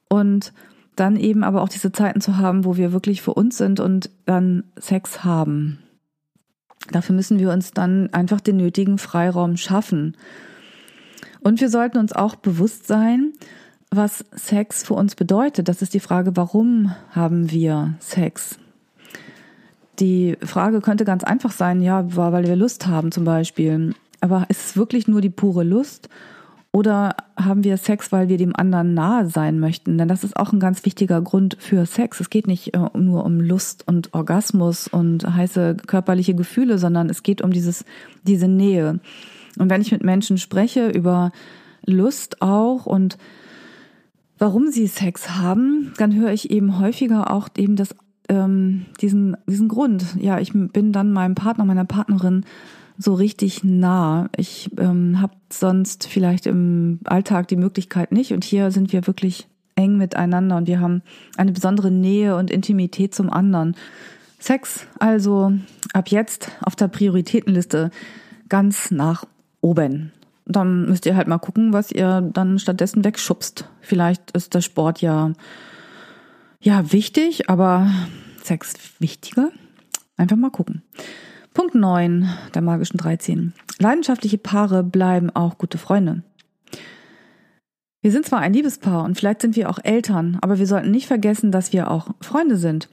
[0.09, 0.53] und
[0.95, 4.09] dann eben aber auch diese Zeiten zu haben, wo wir wirklich für uns sind und
[4.25, 5.79] dann Sex haben.
[6.91, 10.17] Dafür müssen wir uns dann einfach den nötigen Freiraum schaffen.
[11.41, 13.33] Und wir sollten uns auch bewusst sein,
[13.91, 15.67] was Sex für uns bedeutet.
[15.67, 18.59] Das ist die Frage, warum haben wir Sex?
[19.99, 23.95] Die Frage könnte ganz einfach sein, ja, weil wir Lust haben zum Beispiel.
[24.21, 26.09] Aber ist es wirklich nur die pure Lust?
[26.71, 29.97] Oder haben wir Sex, weil wir dem anderen nahe sein möchten?
[29.97, 32.19] Denn das ist auch ein ganz wichtiger Grund für Sex.
[32.19, 37.23] Es geht nicht äh, nur um Lust und Orgasmus und heiße körperliche Gefühle, sondern es
[37.23, 37.85] geht um dieses,
[38.23, 38.99] diese Nähe.
[39.57, 41.31] Und wenn ich mit Menschen spreche über
[41.85, 43.17] Lust auch und
[44.37, 47.95] warum sie Sex haben, dann höre ich eben häufiger auch eben das,
[48.29, 50.05] ähm, diesen, diesen Grund.
[50.19, 52.45] Ja, ich bin dann meinem Partner, meiner Partnerin
[52.97, 54.29] so richtig nah.
[54.35, 59.47] Ich ähm, habe sonst vielleicht im Alltag die Möglichkeit nicht und hier sind wir wirklich
[59.75, 61.03] eng miteinander und wir haben
[61.37, 63.75] eine besondere Nähe und Intimität zum anderen.
[64.39, 65.53] Sex also
[65.93, 67.91] ab jetzt auf der Prioritätenliste
[68.49, 69.25] ganz nach
[69.61, 70.11] oben
[70.47, 73.69] dann müsst ihr halt mal gucken, was ihr dann stattdessen wegschubst.
[73.81, 75.33] Vielleicht ist der Sport ja,
[76.61, 77.91] ja wichtig, aber
[78.43, 79.49] Sex wichtiger.
[80.15, 80.83] Einfach mal gucken.
[81.53, 83.53] Punkt 9 der magischen 13.
[83.79, 86.23] Leidenschaftliche Paare bleiben auch gute Freunde.
[88.01, 91.07] Wir sind zwar ein Liebespaar und vielleicht sind wir auch Eltern, aber wir sollten nicht
[91.07, 92.89] vergessen, dass wir auch Freunde sind.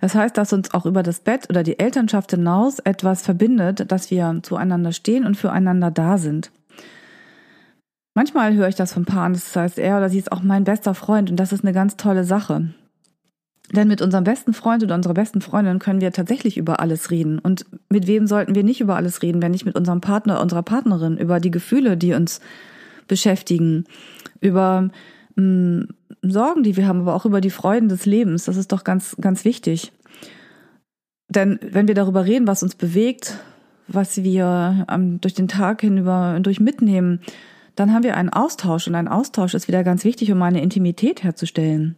[0.00, 4.10] Das heißt, dass uns auch über das Bett oder die Elternschaft hinaus etwas verbindet, dass
[4.10, 6.50] wir zueinander stehen und füreinander da sind.
[8.14, 10.94] Manchmal höre ich das von Paaren, das heißt, er oder sie ist auch mein bester
[10.94, 12.68] Freund und das ist eine ganz tolle Sache.
[13.72, 17.38] Denn mit unserem besten Freund oder unserer besten Freundin können wir tatsächlich über alles reden.
[17.40, 20.62] Und mit wem sollten wir nicht über alles reden, wenn nicht mit unserem Partner, unserer
[20.62, 22.40] Partnerin, über die Gefühle, die uns
[23.08, 23.84] beschäftigen,
[24.40, 24.90] über
[25.36, 25.88] mh, mm,
[26.22, 28.44] Sorgen, die wir haben, aber auch über die Freuden des Lebens.
[28.44, 29.92] Das ist doch ganz, ganz wichtig.
[31.28, 33.38] Denn wenn wir darüber reden, was uns bewegt,
[33.88, 37.20] was wir ähm, durch den Tag hinüber durch mitnehmen,
[37.76, 41.22] dann haben wir einen Austausch und ein Austausch ist wieder ganz wichtig, um eine Intimität
[41.22, 41.96] herzustellen.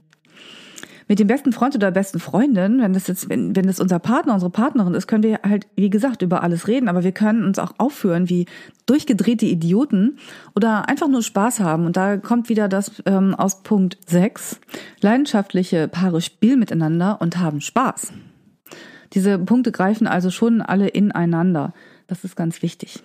[1.08, 4.34] Mit dem besten Freund oder besten Freundin, wenn das jetzt, wenn, wenn das unser Partner,
[4.34, 7.60] unsere Partnerin ist, können wir halt, wie gesagt, über alles reden, aber wir können uns
[7.60, 8.46] auch aufführen wie
[8.86, 10.18] durchgedrehte Idioten
[10.56, 11.86] oder einfach nur Spaß haben.
[11.86, 14.58] Und da kommt wieder das ähm, aus Punkt 6.
[15.00, 18.12] Leidenschaftliche Paare spielen miteinander und haben Spaß.
[19.12, 21.72] Diese Punkte greifen also schon alle ineinander.
[22.08, 23.04] Das ist ganz wichtig.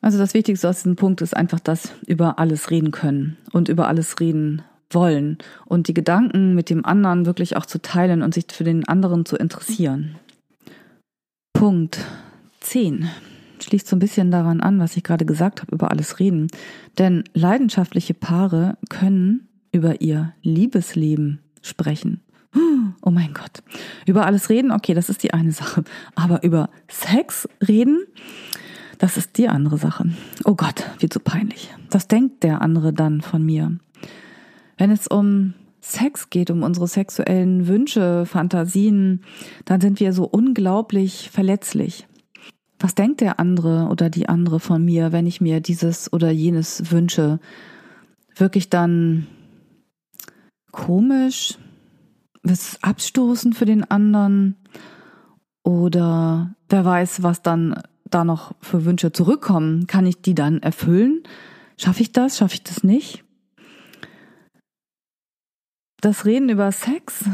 [0.00, 3.88] Also das Wichtigste aus diesem Punkt ist einfach, dass über alles reden können und über
[3.88, 8.46] alles reden wollen und die Gedanken mit dem anderen wirklich auch zu teilen und sich
[8.50, 10.16] für den anderen zu interessieren.
[11.52, 11.98] Punkt
[12.60, 13.08] 10
[13.62, 16.48] schließt so ein bisschen daran an, was ich gerade gesagt habe, über alles reden.
[16.98, 22.22] Denn leidenschaftliche Paare können über ihr Liebesleben sprechen.
[23.02, 23.62] Oh mein Gott.
[24.06, 25.84] Über alles reden, okay, das ist die eine Sache.
[26.14, 28.04] Aber über Sex reden,
[28.98, 30.10] das ist die andere Sache.
[30.44, 31.74] Oh Gott, wie zu peinlich.
[31.90, 33.78] Was denkt der andere dann von mir?
[34.78, 39.22] Wenn es um Sex geht, um unsere sexuellen Wünsche, Fantasien,
[39.64, 42.06] dann sind wir so unglaublich verletzlich.
[42.78, 46.90] Was denkt der andere oder die andere von mir, wenn ich mir dieses oder jenes
[46.90, 47.38] wünsche?
[48.34, 49.26] Wirklich dann
[50.72, 51.56] komisch?
[52.50, 54.56] ist abstoßend für den anderen
[55.62, 57.82] oder wer weiß, was dann
[58.16, 59.86] da noch für Wünsche zurückkommen.
[59.86, 61.22] Kann ich die dann erfüllen?
[61.76, 62.38] Schaffe ich das?
[62.38, 63.22] Schaffe ich das nicht?
[66.00, 67.24] Das Reden über Sex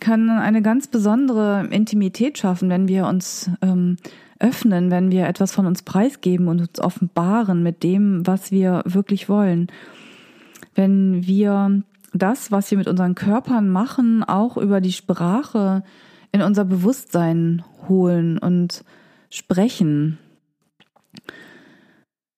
[0.00, 3.96] kann eine ganz besondere Intimität schaffen, wenn wir uns ähm,
[4.38, 9.28] öffnen, wenn wir etwas von uns preisgeben und uns offenbaren mit dem, was wir wirklich
[9.28, 9.68] wollen.
[10.74, 15.82] Wenn wir das, was wir mit unseren Körpern machen, auch über die Sprache
[16.32, 18.84] in unser Bewusstsein holen und
[19.30, 20.18] sprechen.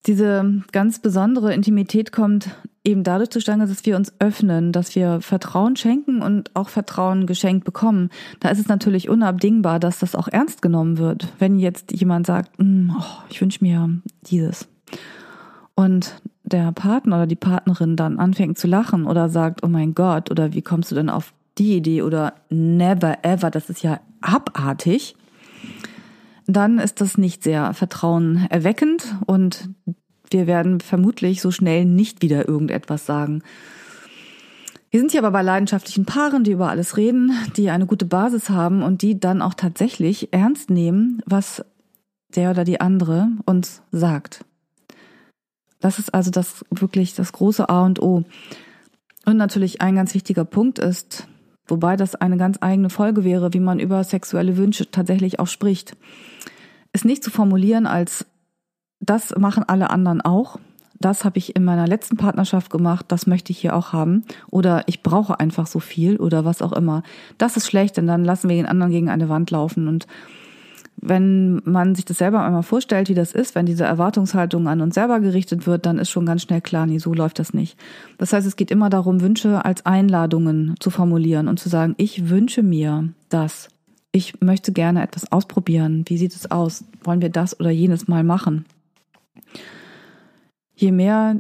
[0.07, 2.49] Diese ganz besondere Intimität kommt
[2.85, 7.65] eben dadurch zustande, dass wir uns öffnen, dass wir Vertrauen schenken und auch Vertrauen geschenkt
[7.65, 8.09] bekommen.
[8.41, 11.29] Da ist es natürlich unabdingbar, dass das auch ernst genommen wird.
[11.39, 13.91] Wenn jetzt jemand sagt, hm, oh, ich wünsche mir
[14.23, 14.67] dieses.
[15.75, 20.31] Und der Partner oder die Partnerin dann anfängt zu lachen oder sagt, oh mein Gott,
[20.31, 25.15] oder wie kommst du denn auf die Idee oder never ever, das ist ja abartig,
[26.47, 29.69] dann ist das nicht sehr vertrauenerweckend und
[30.31, 33.43] wir werden vermutlich so schnell nicht wieder irgendetwas sagen.
[34.91, 38.51] Wir sind hier aber bei leidenschaftlichen Paaren, die über alles reden, die eine gute Basis
[38.51, 41.65] haben und die dann auch tatsächlich ernst nehmen, was
[42.35, 44.45] der oder die andere uns sagt.
[45.81, 48.25] Das ist also das wirklich das große A und O.
[49.27, 51.27] Und natürlich ein ganz wichtiger Punkt ist,
[51.71, 55.97] wobei das eine ganz eigene Folge wäre, wie man über sexuelle Wünsche tatsächlich auch spricht,
[56.93, 58.27] ist nicht zu formulieren als
[59.01, 60.59] das machen alle anderen auch.
[60.99, 64.25] Das habe ich in meiner letzten Partnerschaft gemacht, das möchte ich hier auch haben.
[64.51, 67.03] Oder ich brauche einfach so viel oder was auch immer.
[67.39, 70.07] Das ist schlecht, denn dann lassen wir den anderen gegen eine Wand laufen und
[71.03, 74.95] wenn man sich das selber einmal vorstellt, wie das ist, wenn diese Erwartungshaltung an uns
[74.95, 77.79] selber gerichtet wird, dann ist schon ganz schnell klar, nee, so läuft das nicht.
[78.19, 82.29] Das heißt, es geht immer darum, Wünsche als Einladungen zu formulieren und zu sagen, ich
[82.29, 83.69] wünsche mir das.
[84.13, 86.05] Ich möchte gerne etwas ausprobieren.
[86.07, 86.85] Wie sieht es aus?
[87.03, 88.67] Wollen wir das oder jenes mal machen?
[90.75, 91.37] Je mehr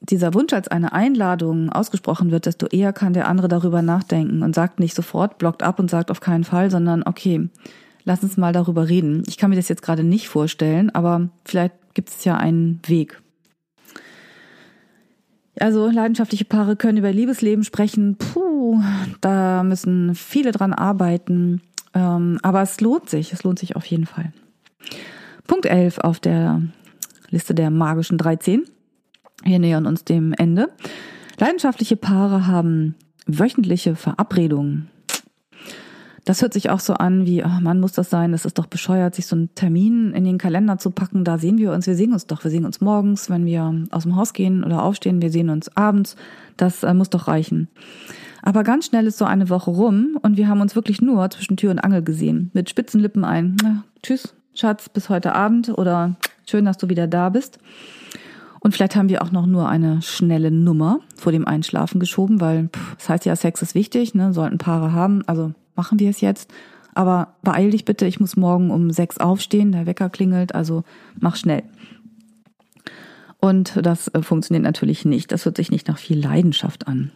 [0.00, 4.54] dieser Wunsch als eine Einladung ausgesprochen wird, desto eher kann der andere darüber nachdenken und
[4.54, 7.48] sagt nicht sofort, blockt ab und sagt auf keinen Fall, sondern okay,
[8.04, 9.22] Lass uns mal darüber reden.
[9.26, 13.20] Ich kann mir das jetzt gerade nicht vorstellen, aber vielleicht gibt es ja einen Weg.
[15.60, 18.16] Also leidenschaftliche Paare können über Liebesleben sprechen.
[18.16, 18.80] Puh,
[19.20, 21.60] da müssen viele dran arbeiten.
[21.94, 23.32] Ähm, aber es lohnt sich.
[23.32, 24.32] Es lohnt sich auf jeden Fall.
[25.46, 26.62] Punkt 11 auf der
[27.30, 28.64] Liste der magischen 13.
[29.44, 30.68] Wir nähern uns dem Ende.
[31.38, 32.94] Leidenschaftliche Paare haben
[33.26, 34.88] wöchentliche Verabredungen.
[36.24, 38.30] Das hört sich auch so an wie, oh Mann, muss das sein?
[38.30, 41.24] Das ist doch bescheuert, sich so einen Termin in den Kalender zu packen.
[41.24, 41.86] Da sehen wir uns.
[41.86, 42.44] Wir sehen uns doch.
[42.44, 45.20] Wir sehen uns morgens, wenn wir aus dem Haus gehen oder aufstehen.
[45.20, 46.16] Wir sehen uns abends.
[46.56, 47.68] Das äh, muss doch reichen.
[48.42, 51.56] Aber ganz schnell ist so eine Woche rum und wir haben uns wirklich nur zwischen
[51.56, 52.50] Tür und Angel gesehen.
[52.54, 53.56] Mit spitzen Lippen ein.
[53.62, 56.16] Na, tschüss, Schatz, bis heute Abend oder
[56.48, 57.58] schön, dass du wieder da bist.
[58.58, 62.68] Und vielleicht haben wir auch noch nur eine schnelle Nummer vor dem Einschlafen geschoben, weil
[62.68, 64.32] pff, das heißt ja, Sex ist wichtig, ne?
[64.32, 65.22] sollten Paare haben.
[65.26, 66.52] Also machen wir es jetzt.
[66.94, 70.84] Aber beeil dich bitte, ich muss morgen um sechs aufstehen, der Wecker klingelt, also
[71.18, 71.62] mach schnell.
[73.40, 75.32] Und das äh, funktioniert natürlich nicht.
[75.32, 77.10] Das hört sich nicht nach viel Leidenschaft an.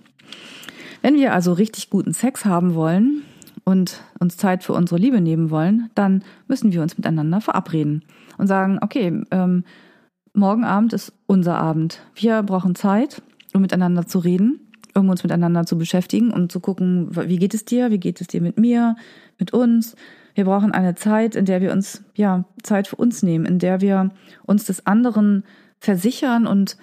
[1.02, 3.22] Wenn wir also richtig guten Sex haben wollen
[3.64, 8.04] und uns Zeit für unsere Liebe nehmen wollen, dann müssen wir uns miteinander verabreden
[8.38, 9.64] und sagen, okay, ähm,
[10.34, 12.00] morgen Abend ist unser Abend.
[12.14, 13.22] Wir brauchen Zeit,
[13.54, 14.65] um miteinander zu reden,
[14.96, 18.26] um uns miteinander zu beschäftigen, um zu gucken, wie geht es dir, wie geht es
[18.26, 18.96] dir mit mir,
[19.38, 19.96] mit uns.
[20.34, 23.80] Wir brauchen eine Zeit, in der wir uns, ja, Zeit für uns nehmen, in der
[23.80, 24.10] wir
[24.44, 25.44] uns des anderen
[25.80, 26.76] versichern und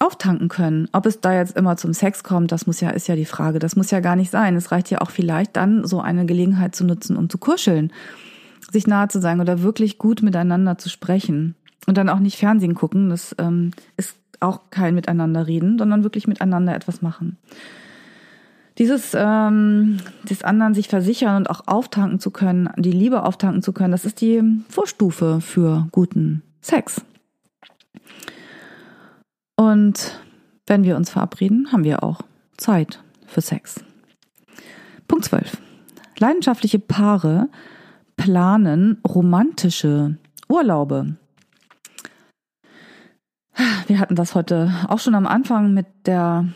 [0.00, 0.88] auftanken können.
[0.92, 3.58] Ob es da jetzt immer zum Sex kommt, das muss ja, ist ja die Frage.
[3.58, 4.56] Das muss ja gar nicht sein.
[4.56, 7.92] Es reicht ja auch vielleicht dann, so eine Gelegenheit zu nutzen, um zu kuscheln,
[8.70, 11.56] sich nahe zu sein oder wirklich gut miteinander zu sprechen.
[11.86, 13.10] Und dann auch nicht Fernsehen gucken.
[13.10, 17.36] Das ähm, ist auch kein Miteinander reden, sondern wirklich miteinander etwas machen.
[18.78, 23.72] Dieses ähm, des anderen sich versichern und auch auftanken zu können, die Liebe auftanken zu
[23.72, 27.02] können, das ist die Vorstufe für guten Sex.
[29.56, 30.20] Und
[30.68, 32.20] wenn wir uns verabreden, haben wir auch
[32.56, 33.82] Zeit für Sex.
[35.08, 35.58] Punkt 12.
[36.18, 37.48] Leidenschaftliche Paare
[38.16, 41.16] planen romantische Urlaube.
[43.86, 46.46] Wir hatten das heute auch schon am Anfang mit der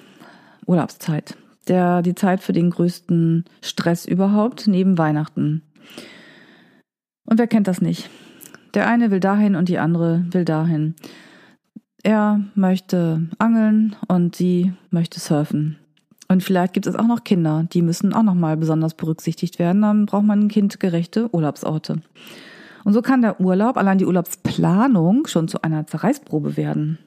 [0.67, 1.37] Urlaubszeit.
[1.69, 5.63] Der, die Zeit für den größten Stress überhaupt, neben Weihnachten.
[7.25, 8.11] Und wer kennt das nicht?
[8.75, 10.95] Der eine will dahin und die andere will dahin.
[12.03, 15.79] Er möchte angeln und sie möchte surfen.
[16.29, 19.83] Und vielleicht gibt es auch noch Kinder, die müssen auch noch mal besonders berücksichtigt werden.
[19.83, 22.03] Dann braucht man kindgerechte Urlaubsorte.
[22.85, 26.99] Und so kann der Urlaub, allein die Urlaubsplanung, schon zu einer Zerreißprobe werden.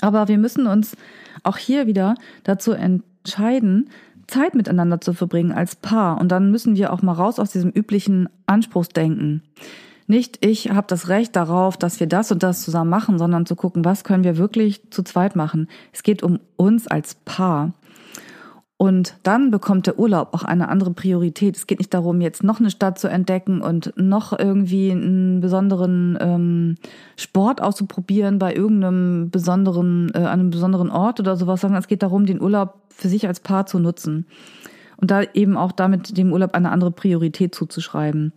[0.00, 0.96] Aber wir müssen uns
[1.42, 3.90] auch hier wieder dazu entscheiden,
[4.26, 6.20] Zeit miteinander zu verbringen als Paar.
[6.20, 9.42] Und dann müssen wir auch mal raus aus diesem üblichen Anspruchsdenken.
[10.06, 13.56] Nicht ich habe das Recht darauf, dass wir das und das zusammen machen, sondern zu
[13.56, 15.68] gucken, was können wir wirklich zu zweit machen.
[15.92, 17.72] Es geht um uns als Paar.
[18.76, 21.56] Und dann bekommt der Urlaub auch eine andere Priorität.
[21.56, 26.18] Es geht nicht darum, jetzt noch eine Stadt zu entdecken und noch irgendwie einen besonderen
[26.20, 26.74] ähm,
[27.16, 32.26] Sport auszuprobieren bei irgendeinem besonderen, äh, einem besonderen Ort oder sowas, sondern es geht darum,
[32.26, 34.26] den Urlaub für sich als Paar zu nutzen.
[34.96, 38.32] Und da eben auch damit dem Urlaub eine andere Priorität zuzuschreiben.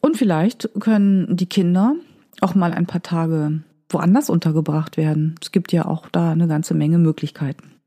[0.00, 1.94] Und vielleicht können die Kinder
[2.40, 5.36] auch mal ein paar Tage woanders untergebracht werden.
[5.40, 7.77] Es gibt ja auch da eine ganze Menge Möglichkeiten.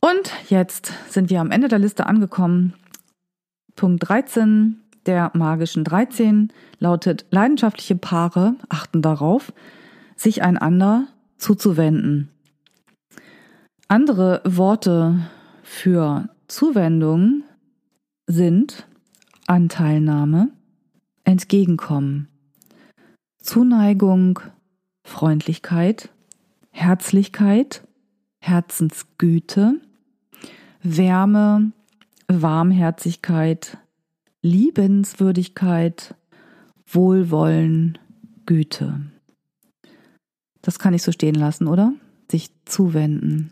[0.00, 2.74] Und jetzt sind wir am Ende der Liste angekommen.
[3.76, 9.52] Punkt 13 der magischen 13 lautet, leidenschaftliche Paare achten darauf,
[10.16, 11.06] sich einander
[11.38, 12.28] zuzuwenden.
[13.88, 15.18] Andere Worte
[15.62, 17.44] für Zuwendung
[18.26, 18.86] sind
[19.46, 20.50] Anteilnahme,
[21.24, 22.28] Entgegenkommen,
[23.42, 24.40] Zuneigung,
[25.04, 26.10] Freundlichkeit,
[26.70, 27.82] Herzlichkeit,
[28.40, 29.80] Herzensgüte,
[30.82, 31.72] Wärme,
[32.28, 33.78] Warmherzigkeit,
[34.42, 36.14] Liebenswürdigkeit,
[36.86, 37.98] Wohlwollen,
[38.46, 39.00] Güte.
[40.62, 41.92] Das kann ich so stehen lassen, oder?
[42.30, 43.50] Sich zuwenden.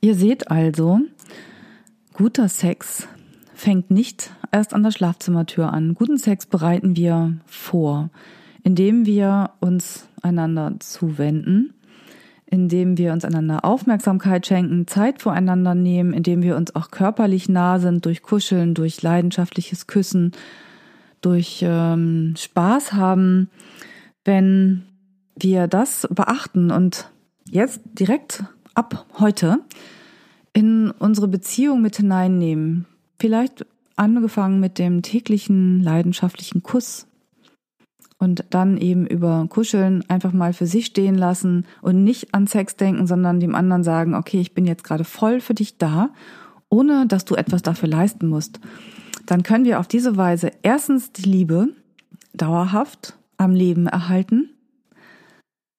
[0.00, 1.00] Ihr seht also,
[2.14, 3.06] guter Sex
[3.54, 5.94] fängt nicht erst an der Schlafzimmertür an.
[5.94, 8.08] Guten Sex bereiten wir vor,
[8.62, 11.74] indem wir uns einander zuwenden,
[12.50, 17.78] indem wir uns einander Aufmerksamkeit schenken, Zeit voreinander nehmen, indem wir uns auch körperlich nah
[17.78, 20.32] sind durch Kuscheln, durch leidenschaftliches Küssen,
[21.20, 23.50] durch ähm, Spaß haben.
[24.24, 24.82] Wenn
[25.36, 27.10] wir das beachten und
[27.48, 29.60] jetzt direkt ab heute
[30.52, 32.86] in unsere Beziehung mit hineinnehmen,
[33.20, 37.06] Vielleicht angefangen mit dem täglichen leidenschaftlichen Kuss
[38.20, 42.76] und dann eben über Kuscheln einfach mal für sich stehen lassen und nicht an Sex
[42.76, 46.10] denken, sondern dem anderen sagen, okay, ich bin jetzt gerade voll für dich da,
[46.68, 48.60] ohne dass du etwas dafür leisten musst.
[49.26, 51.70] Dann können wir auf diese Weise erstens die Liebe
[52.34, 54.50] dauerhaft am Leben erhalten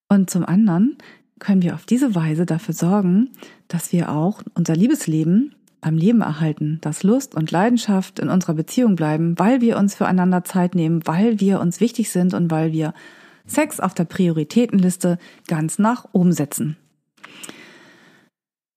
[0.09, 0.97] und zum anderen
[1.39, 3.29] können wir auf diese Weise dafür sorgen,
[3.67, 8.95] dass wir auch unser Liebesleben am Leben erhalten, dass Lust und Leidenschaft in unserer Beziehung
[8.95, 12.93] bleiben, weil wir uns füreinander Zeit nehmen, weil wir uns wichtig sind und weil wir
[13.47, 15.17] Sex auf der Prioritätenliste
[15.47, 16.77] ganz nach oben setzen.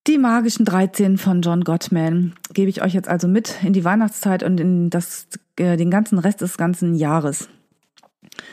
[0.06, 4.42] Die magischen 13 von John Gottman gebe ich euch jetzt also mit in die Weihnachtszeit
[4.42, 7.48] und in das, äh, den ganzen Rest des ganzen Jahres.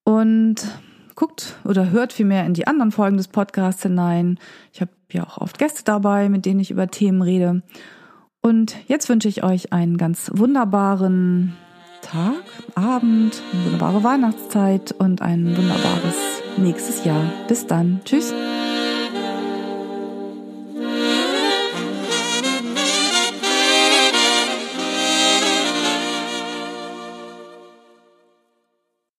[0.04, 0.58] und
[1.16, 4.38] guckt oder hört vielmehr in die anderen Folgen des Podcasts hinein.
[4.74, 7.62] Ich habe ja auch oft Gäste dabei, mit denen ich über Themen rede.
[8.41, 11.54] Und jetzt wünsche ich euch einen ganz wunderbaren
[12.02, 12.41] Tag,
[12.74, 17.32] Abend, eine wunderbare Weihnachtszeit und ein wunderbares nächstes Jahr.
[17.47, 18.02] Bis dann.
[18.04, 18.34] Tschüss.